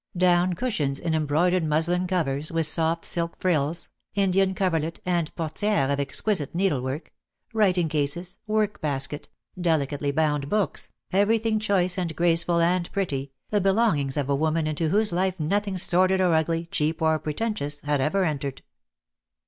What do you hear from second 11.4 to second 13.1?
choice and graceful and